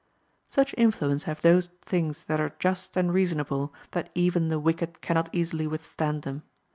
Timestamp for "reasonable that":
3.13-4.09